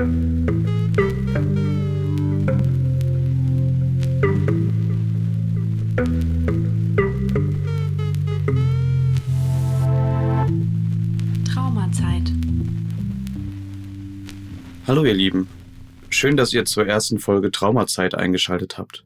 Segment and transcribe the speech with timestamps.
[0.00, 0.12] Traumazeit.
[14.86, 15.48] Hallo ihr Lieben,
[16.08, 19.04] schön, dass ihr zur ersten Folge Traumazeit eingeschaltet habt.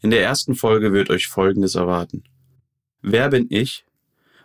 [0.00, 2.22] In der ersten Folge wird euch Folgendes erwarten.
[3.02, 3.84] Wer bin ich?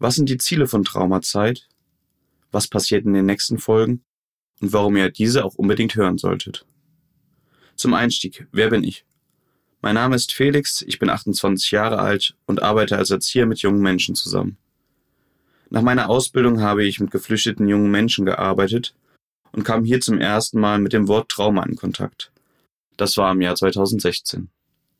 [0.00, 1.68] Was sind die Ziele von Traumazeit?
[2.50, 4.02] Was passiert in den nächsten Folgen?
[4.60, 6.64] Und warum ihr diese auch unbedingt hören solltet.
[7.76, 9.04] Zum Einstieg, wer bin ich?
[9.82, 13.82] Mein Name ist Felix, ich bin 28 Jahre alt und arbeite als Erzieher mit jungen
[13.82, 14.56] Menschen zusammen.
[15.68, 18.94] Nach meiner Ausbildung habe ich mit geflüchteten jungen Menschen gearbeitet
[19.52, 22.32] und kam hier zum ersten Mal mit dem Wort Trauma in Kontakt.
[22.96, 24.48] Das war im Jahr 2016.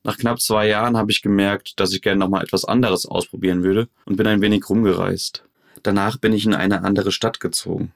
[0.05, 3.89] Nach knapp zwei Jahren habe ich gemerkt, dass ich gerne nochmal etwas anderes ausprobieren würde
[4.05, 5.45] und bin ein wenig rumgereist.
[5.83, 7.93] Danach bin ich in eine andere Stadt gezogen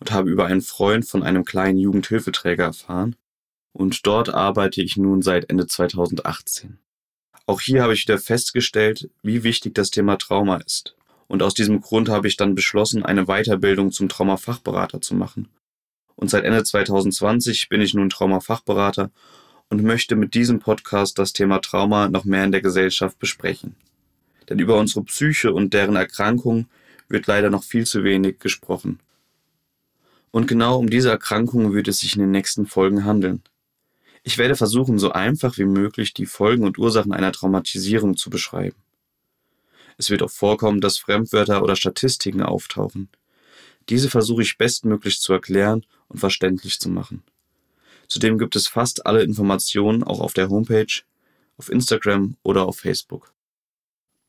[0.00, 3.16] und habe über einen Freund von einem kleinen Jugendhilfeträger erfahren
[3.72, 6.78] und dort arbeite ich nun seit Ende 2018.
[7.46, 10.96] Auch hier habe ich wieder festgestellt, wie wichtig das Thema Trauma ist.
[11.28, 15.48] Und aus diesem Grund habe ich dann beschlossen, eine Weiterbildung zum Traumafachberater zu machen.
[16.16, 19.10] Und seit Ende 2020 bin ich nun Traumafachberater
[19.68, 23.76] und möchte mit diesem Podcast das Thema Trauma noch mehr in der Gesellschaft besprechen.
[24.48, 26.66] Denn über unsere Psyche und deren Erkrankung
[27.08, 28.98] wird leider noch viel zu wenig gesprochen.
[30.30, 33.42] Und genau um diese Erkrankungen wird es sich in den nächsten Folgen handeln.
[34.22, 38.76] Ich werde versuchen, so einfach wie möglich die Folgen und Ursachen einer Traumatisierung zu beschreiben.
[39.96, 43.08] Es wird auch vorkommen, dass Fremdwörter oder Statistiken auftauchen.
[43.88, 47.22] Diese versuche ich bestmöglich zu erklären und verständlich zu machen.
[48.08, 51.02] Zudem gibt es fast alle Informationen auch auf der Homepage,
[51.56, 53.32] auf Instagram oder auf Facebook.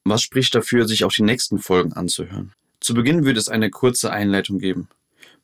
[0.03, 2.53] Was spricht dafür, sich auch die nächsten Folgen anzuhören?
[2.79, 4.87] Zu Beginn wird es eine kurze Einleitung geben.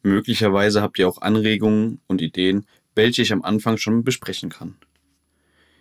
[0.04, 4.76] Möglicherweise habt ihr auch Anregungen und Ideen, welche ich am Anfang schon besprechen kann.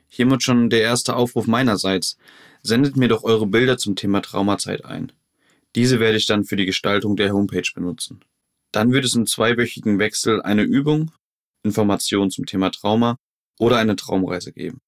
[0.08, 2.16] Hiermit schon der erste Aufruf meinerseits.
[2.62, 5.12] Sendet mir doch eure Bilder zum Thema Traumazeit ein.
[5.74, 8.20] Diese werde ich dann für die Gestaltung der Homepage benutzen.
[8.72, 11.12] Dann wird es im zweiwöchigen Wechsel eine Übung
[11.62, 13.16] Informationen zum Thema Trauma
[13.58, 14.80] oder eine Traumreise geben.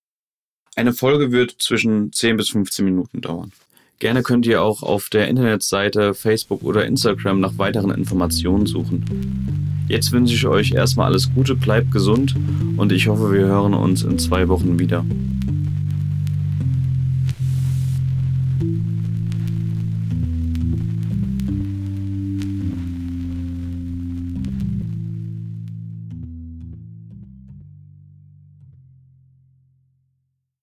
[0.77, 3.53] Eine Folge wird zwischen 10 bis 15 Minuten dauern.
[4.01, 9.85] Gerne könnt ihr auch auf der Internetseite Facebook oder Instagram nach weiteren Informationen suchen.
[9.89, 12.37] Jetzt wünsche ich euch erstmal alles Gute, bleibt gesund
[12.77, 15.05] und ich hoffe, wir hören uns in zwei Wochen wieder.